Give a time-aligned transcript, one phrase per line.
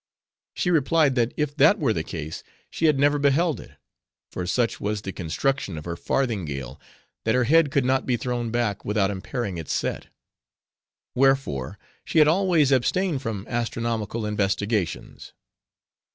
[0.55, 3.73] She replied, that if that were the case, she had never beheld it;
[4.31, 6.81] for such was the construction of her farthingale,
[7.23, 10.07] that her head could not be thrown back, without impairing its set.
[11.13, 15.33] Wherefore, she had always abstained from astronomical investigations.